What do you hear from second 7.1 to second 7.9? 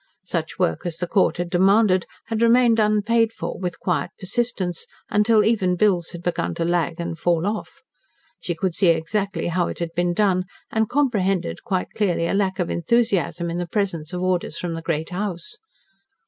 fall off.